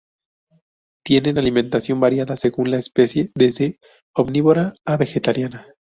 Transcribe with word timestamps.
Tienen 1.05 1.37
alimentación 1.37 1.99
variada 1.99 2.35
según 2.35 2.71
la 2.71 2.79
especie, 2.79 3.31
desde 3.35 3.77
omnívora 4.15 4.73
a 4.83 4.97
vegetariana. 4.97 5.67